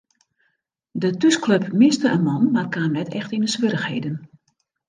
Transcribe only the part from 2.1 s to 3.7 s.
in man mar kaam net echt yn